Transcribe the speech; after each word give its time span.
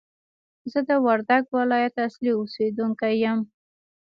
زه 0.71 0.79
د 0.89 0.91
وردګ 1.05 1.43
ولایت 1.57 1.95
اصلي 2.07 2.31
اوسېدونکی 2.39 3.13
یم! 3.23 3.39